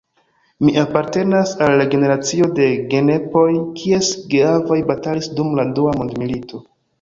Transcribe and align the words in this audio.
Mi 0.67 0.71
apartenas 0.83 1.51
al 1.65 1.75
la 1.81 1.85
generacio 1.91 2.47
de 2.61 2.69
genepoj, 2.93 3.43
kies 3.83 4.11
geavoj 4.33 4.79
batalis 4.89 5.31
dum 5.39 5.53
la 5.61 5.69
dua 5.81 5.95
mondmilito. 6.01 6.65